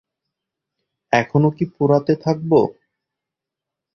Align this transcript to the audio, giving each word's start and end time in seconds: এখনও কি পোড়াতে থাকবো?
এখনও 1.13 1.49
কি 1.57 1.65
পোড়াতে 1.75 2.13
থাকবো? 2.23 2.59